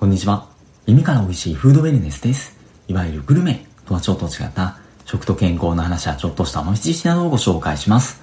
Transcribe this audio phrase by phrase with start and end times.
[0.00, 0.46] こんにちは。
[0.86, 2.56] 耳から美味しいフードウェルネスです。
[2.88, 8.22] いわゆるグルメとはちょっと違った食と健康の話やちょっとした豆知識などをご紹介します。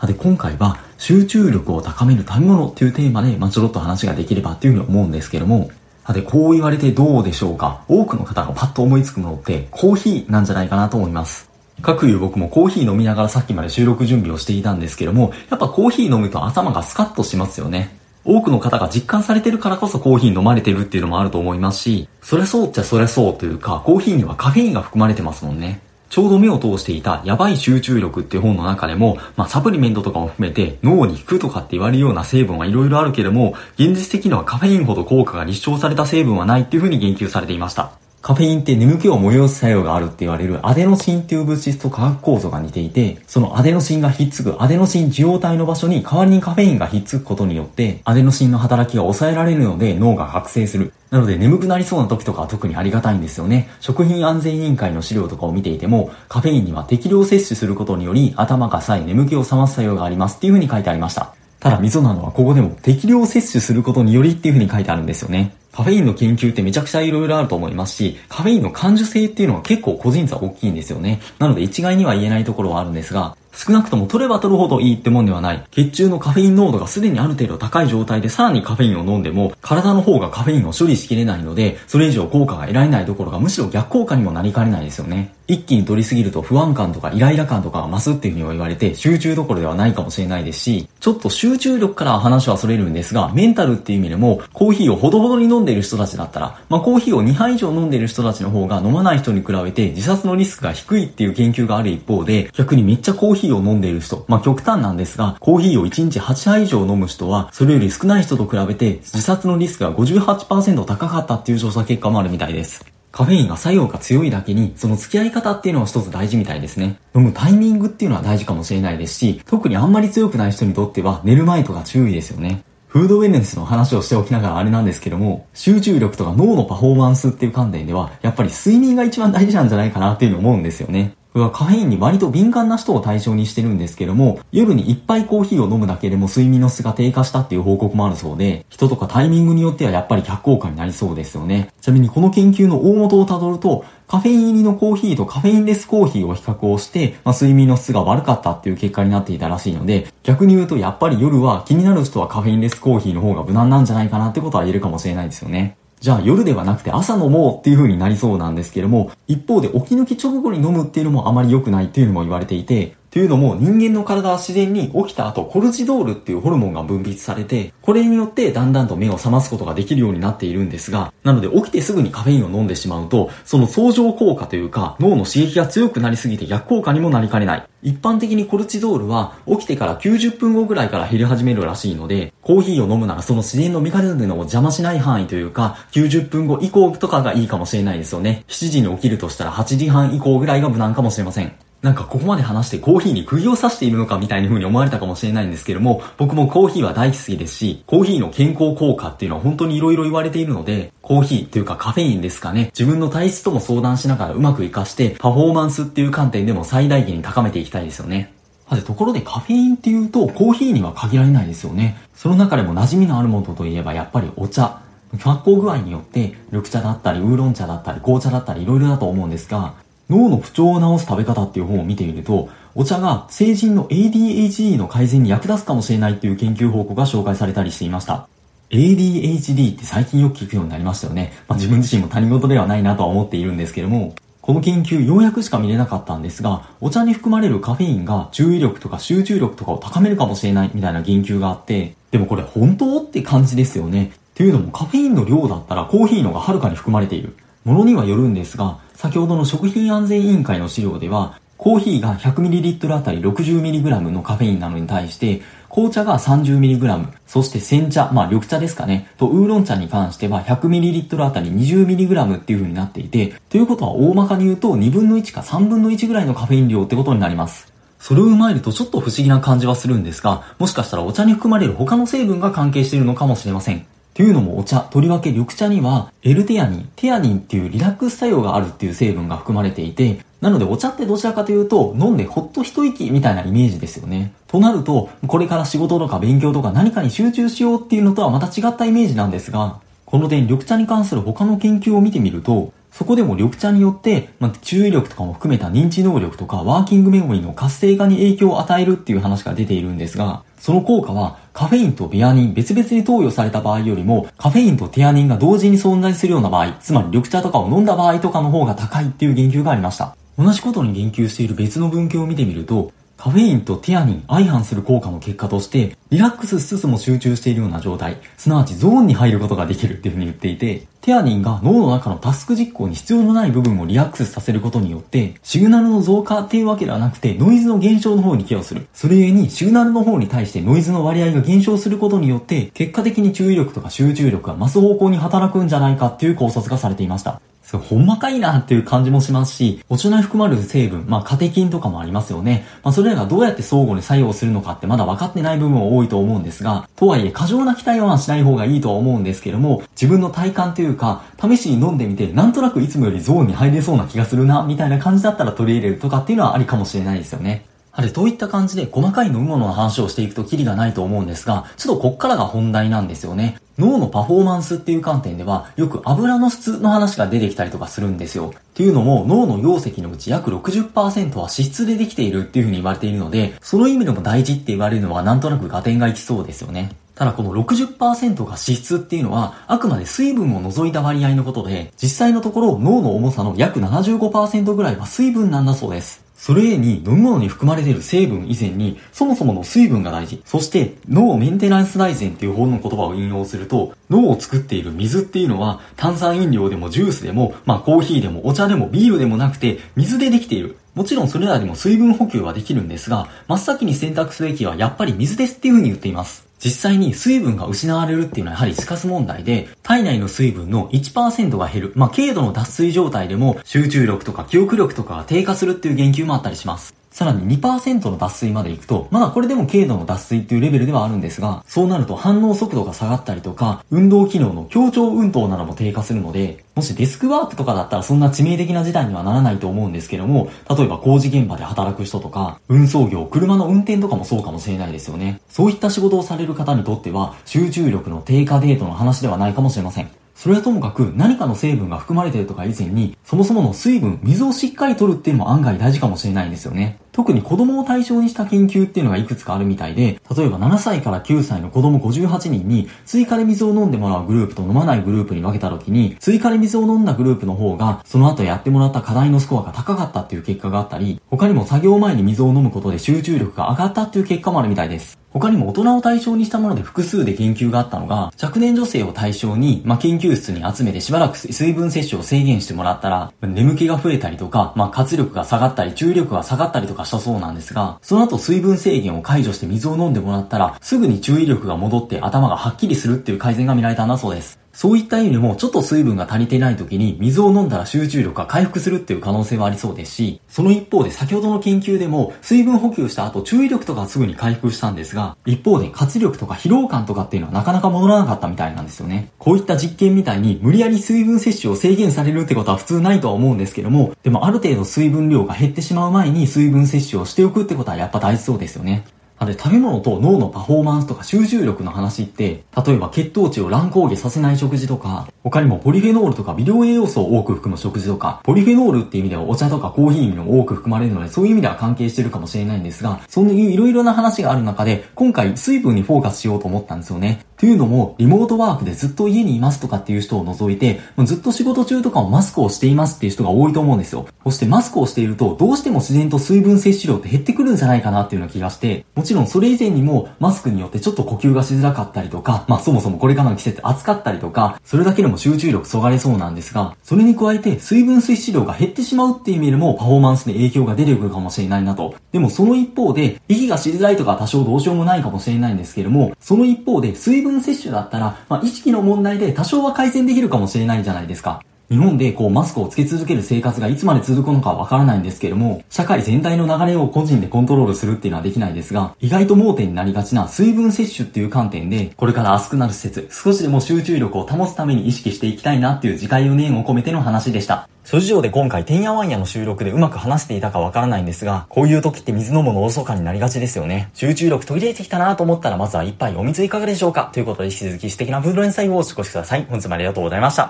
[0.00, 5.70] さて今回は集中力を高める食べ物っていうテーマで、まあ、ちょろっと話ができればっていうふうに思うんですけども、
[6.06, 7.84] さてこう言われてどうでしょうか？
[7.86, 11.50] 多くの方がパッと思いつくものってコーヒーなんじゃないかなと思います。
[11.82, 17.99] 各いう僕もコーヒー飲みながらさっきまで収録準備をしていたんですけども、やっぱコーヒー飲むと頭がスカッとしますよね。
[18.24, 25.80] 多くの方が実感されてるからこそコーヒー飲まれてるっていうのもあると思いますし、それそうっちゃそれそうというか、コーヒーにはカフェインが含まれてますもんね。
[26.10, 37.92] ちょうど目を通していたやばい集中力っていう本の中でも、まあサプリメントとかも含めて脳に効くとかって言われるような成分はいろいろあるけれども、現実的にはカフェインほど効果が立証された成分はないっていうふうに言及されていました。
[38.22, 50.92] カフェインって眠気を催す作用があるって言われるアデノシンっていう物質と化学構造が似ていて、そのアデノシンがひっつくアデノシン受容体の場所に代わりにカフェインがひっつくことによって、アデノシンの働きが抑えられるので脳が覚醒する。
[51.10, 53.70] なので眠くなりそうな時とかは特にありがたいんですよね。
[53.80, 61.34] 食品安全委員会の資料とかを見ていても、カフェインには適量摂取することにより頭がさえ眠気を覚ます作用がありますっていう風に書いてありました。
[61.58, 65.52] ただ溝なのはここでも適量摂取することによりっていう風に書いてあるんですよね。
[65.72, 71.20] カフェインの研究ってめちゃくちゃ色々あると思いますし、カフェインの感受性っていうのは結構個人差大きいんですよね。
[71.38, 75.62] なので一概には言えないところはあるんですが、少なくとも取れば取るほどいいってもんではない。
[75.70, 85.34] 血中のカフェイン濃度がすでにある程度高い状態でさらにカフェインを飲んでも、体の方がカフェインを処理しきれないので、それ以上効果が得られないどころかむしろ逆効果にもなりかねないですよね。
[85.48, 112.84] 一気に取りすぎると不安感とかイライラ感とかが増すっていうふうに言われて、集中どころではないかもしれないですし、ちょっと集中力から話はそれるんですが、メンタルっていう意味でも、コーヒーをほどほどに飲ん飲んでいる人たちだったら、まあコーヒーを2杯以上飲んでいる人たちの方が飲まない人に比べて自殺のリスクが低いっていう研究がある一方で、逆にめっちゃコーヒーを飲んでいる人、まあ極端なんですが、コーヒーを1日8杯以上飲む人は、それより少ない人と比べて自殺のリスクが58%高かったっていう調査結果もあるみたいです。
[113.12, 116.96] カフェインが作用が強いだけに、その付き合い方っていうのは一つ大事みたいですね。
[117.14, 122.62] 飲むタイミングっていうのは大事かもしれないですし、特にあんまり強くない人にとっては寝る前とか注意ですよね。
[122.90, 131.14] フードウェルネスの話をしておきながらあれなんですけども、集中力とか脳のパフォーマンスっていう観点では、やっぱり睡眠が一番大事なんじゃないかなっていうふうに思うんですよね。
[131.34, 141.68] はカフェインに割と敏感な人を対象にしてるんですけども、夜にいっぱいコーヒーを飲むだけでも睡眠の質が低下したっていう報告もあるそうで、人とかタイミングによってはやっぱり逆効果になりそうですよね。
[141.80, 155.76] ちなみにこの研究の大元をたどると、カフェイン入りのコーヒーとカフェインレスコーヒーを比較をして、まあ、睡眠の質が悪かったっていう結果になっていたらしいので、逆に言うとやっぱり夜は気になる人はカフェインレスコーヒーの方が無難なんじゃないかなってことは言えるかもしれないですよね。
[156.00, 177.66] じゃあ夜ではなくて朝飲もうっていう風になりそうなんですけれども、一方で起き抜き直後に飲むっていうのもあまり良くないっていうのも言われていて、というのも人間の体は自然に起きた後コルチドールっていうホルモンが分泌されて、これによってだんだんと目を覚ますことができるようになっているんですが、なので起きてすぐにカフェインを飲んでしまうと、その相乗効果というか脳の刺激が強くなりすぎて逆効果にもなりかねない。
[177.82, 188.44] 一般的にコルチドールは起きてから90分後ぐらいから減り始めるらしいので、コーヒーを飲むならその自然のメカニズムの邪魔しない範囲というか、90分後以降とかがいいかもしれないですよね。
[188.48, 191.52] 7時に起きるとしたら8時半以降ぐらいが無難かもしれません。
[191.82, 208.34] なんかここまで話してコーヒーに釘を刺しているのかみたいな風に思われたかもしれないんですけども、僕もコーヒーは大好きですし、コーヒーの健康効果っていうのは本当に色々言われているので、コーヒーっていうかカフェインですかね、自分の体質とも相談しながらうまく活かして、パフォーマンスっていう観点でも最大限に高めていきたいですよね。
[208.68, 211.96] さて、ところでカフェインっていうとコーヒーには限られないですよね。
[212.14, 214.82] その中でも馴染みのあるものといえばやっぱりお茶。
[215.18, 219.74] 発酵具合によって、緑茶だったり、ウーロン茶だったり、紅茶だったり、色々だと思うんですが、
[220.10, 228.28] 脳の不調を治す食べ方っていう本を見てみると、お茶が成人の ADHD の改善に役立つかもしれないっていう研究報告が紹介されたりしていました。
[228.70, 231.32] ADHD って最近よく聞くようになりましたよね。
[231.48, 244.12] まあ、自分自身も他人事ではないなとは思っているんですけども、この研究ようやくしか見れなかったんですが、お茶に含まれるカフェインが注意力とか集中力とかを高めるかもしれないみたいな言及があって、でもこれ本当って感じですよね。
[244.14, 247.36] っていうのもカフェインの量だったらコーヒーのがはるかに含まれている。
[247.64, 267.70] ものにはよるんですが、先ほどの食品安全委員会の資料では、コーヒーが 100ml あたり 60mg のカフェインなのに対して、紅茶が 30mg、そして煎茶、まあ緑茶ですかね、とウーロン茶に関しては 100ml あたり 20mg っていう風になっていて、ということは大まかに言うと2分の1か3分の1ぐらいのカフェイン量ってことになります。
[267.98, 273.84] それを踏まえるとちょっと不思議な感じはするんですが、もしかしたらお茶に含まれる他の成分が関係しているのかもしれません。
[274.20, 284.34] というのもお茶、とりわけ緑茶には、エルテアニン、テアニンっていうリラックス作用があるっていう成分が含まれていて、なのでお茶ってどちらかというと、飲んでほっと一息みたいなイメージですよね。
[284.46, 310.14] となると、これから仕事とか勉強とか何かに集中しようっていうのとはまた違ったイメージなんですが、この点、緑茶に関する他の研究を見てみると、そこでも緑茶によって、まあ、注意力とかも含めた認知能力とかワーキングメモリーの活性化に影響を与えるっていう話が出ているんですが、その効果はカフェインとビアニン別々に投与された場合よりもカフェインとテアニンが同時に存在するような場合、つまり緑茶とかを飲んだ場合とかの方が高いっていう言及がありました。
[310.38, 328.86] 同じことに言及している別の文献を見てみると、カフェインとテアニン相反する効果の結果として、リラックスしつつも集中しているような状態、すなわちゾーンに入ることができるっていうふうに言っていて、テアニンが脳の中のタスク実行に必要のない部分をリラックスさせることによって、シグナルの増加っていうわけではなくて、ノイズの減少の方に寄与する。
[328.94, 337.42] それゆえに、シグナルの方に対してノイズの割合が減少することによって、結果的に注意力とか集中力が増す方向に働くんじゃないかっていう考察がされていました。
[337.70, 342.66] それほんまかいなっていう感じもしますし、お茶内含まれる成分、まあカテキンとかもありますよね。
[342.82, 357.66] まあそれらがどうやって相互に作用するのかってまだ分かってない部分は多いと思うんですが、とはいえ過剰な期待はしない方がいいとは思うんですけども、自分の体感というか、試しに飲んでみて、なんとなくいつもよりゾーンに入れそうな気がするな、みたいな感じだったら取り入れるとかっていうのはありかもしれないですよね。
[357.92, 363.58] あれ、どういった感じで細かい飲み物の話をしていくとキリがないと思うんですが、ちょっとこっからが本題なんですよね。
[363.80, 368.52] 脳のパフォーマンスっていう観点では、よく油の質の話が出てきたりとかするんですよ。
[368.54, 376.92] っていうのも、脳の容積のうち約60%は脂質でできているっていう風に言われているので、その意味でも大事って言われるのはなんとなく合点がいきそうですよね。
[377.14, 386.29] ただこの60%が脂質っていうのは、あくまで水分を除いた割合のことで、実際のところ脳の重さの約75%ぐらいは水分なんだそうです。
[386.40, 390.40] それに飲み物に含まれている成分以前に、そもそもの水分が大事。
[390.46, 400.78] そして、脳メンテナンス大全っていう本の言葉を引用すると、脳を作っている水っていうのは、炭酸飲料でもジュースでも、まあコーヒーでもお茶でもビールでもなくて、水でできている。
[400.94, 406.49] もちろんそれらでも水分補給はできるんですが、真っ先に選択すべきはやっぱり水ですっていう風に言っています。
[406.62, 411.92] 実際に水分が失われるっていうのはやはり死活問題で、体内の水分の1%が減る。
[411.96, 416.99] まあ、軽度の脱水状態でも集中力とか記憶力とかが低下するっていう言及もあったりします。
[417.10, 435.40] さらに2%の脱水まで行くと、まだこれでも軽度の脱水っていうレベルではあるんですが、そうなると反応速度が下がったりとか、運動機能の協調運動なども低下するので、もしデスクワークとかだったらそんな致命的な事態にはならないと思うんですけども、例えば工事現場で働く人とか、運送業、車の運転とかもそうかもしれないですよね。
[435.48, 440.19] そういった仕事をされる方にとっては、集中力の低下デートの話ではないかもしれません。
[440.40, 446.98] それはともかく何かの成分が含まれているとか以前に、そもそもの水分、水をしっかり取るっていうのも案外大事かもしれないんですよね。
[447.12, 465.20] 特に子供を対象にした研究っていうのがいくつかあるみたいで、例えば7歳から9歳の子供58人に追加で水を飲んでもらうグループと飲まないグループに分けた時に、追加で水を飲んだグループの方が、その後やってもらった課題のスコアが高かったっていう結果があったり、他にも作業前に水を飲むことで集中力が上がったっていう結果もあるみたいです。
[465.32, 484.59] 他にも大人を対象にしたもので複数で研究があったのが、若年女性を対象に、まあ、研究室に集めてしばらく水分摂取を制限してもらったら、眠気が増えたりとか、まあ、活力が下がったり、注意力が下がったりとかしたそうなんですが、その後水分制限を解除して水を飲んでもらったら、すぐに注意力が戻って頭がはっきりするっていう改善が見られたんだそうです。
[484.80, 499.28] そういった意味でも、ちょっと水分が足りてない時に水を飲んだら集中力が回復するっていう可能性はありそうですし、その一方で先ほどの研究でも、水分補給した後注意力とかすぐに回復したんですが、一方で活力とか疲労感とかっていうのはなかなか戻らなかったみたいなんですよね。
[499.38, 509.04] こういった実験みたいに無理やり水分摂取を制限されるってことは普通ないとは思うんですけども、でもある程度水分量が減ってしまう前に水分摂取をしておくってことはやっぱ大事そうですよね。
[509.42, 527.46] あれ、食べ物と脳のパフォーマンスとか集中力の話って、例えば血糖値を乱高下させない食事とか、他にもポリフェノールとか微量栄養素を多く含む食事とか、ポリフェノールっていう意味ではお茶とかコーヒーにも多く含まれるので、そういう意味では関係してるかもしれないんですが、そういういろいろな話がある中で、今回水分にフォーカスしようと思ったんですよね。
[527.60, 534.26] というのも、リモートワークでずっと家にいますとかっていう人を除いて、ずっと仕事中とかもマスクをしていますっていう人が多いと思うんですよ。
[534.44, 552.14] そしてマスクをしていると、どうしても自然と水分摂取量って減ってくるんじゃないかなっていうような気がして、もちろんそれ以前にもマスクによってちょっと呼吸がしづらかったりとか、まあそもそもこれからの季節暑かったりとか、それだけでも集中力そがれそうなんですが、それに加えて水分摂取量が減ってしまうっていう意味でもパフォーマンスに影響が出てくるかもしれないなと。
[552.32, 561.62] でもその一方で、息がしづらいとか多少どうしようもないかもしれないんですけれども、その一方で水分摂取だったらまあ、意識の問題で多少は改善できるかもしれないじゃないですか。
[561.90, 577.88] 日本でこうマスクをつけ続ける生活がいつまで続くのかわからないんですけれども、社会全体の流れを個人でコントロールするっていうのはできないですが、意外と盲点になりがちな水分摂取っていう観点で、これから熱くなる施設、少しでも集中力を保つために意識していきたいなっていう自戒を念を込めての話でした。
[578.04, 584.10] 諸事情で今回、てんやわんやの収録でうまく話していたかわからないんですが、こういう時って水飲むのおろそかになりがちですよね。
[584.14, 589.66] 集中力途切れてきたなと思ったら、まずは一杯お水いかがでしょうかということで、引き続き素敵なフード連載をお過ごしください。
[589.68, 590.68] 本日もありがとうございました。